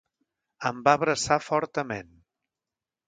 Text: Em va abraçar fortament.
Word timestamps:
Em 0.69 0.79
va 0.87 0.95
abraçar 0.99 1.39
fortament. 1.49 2.11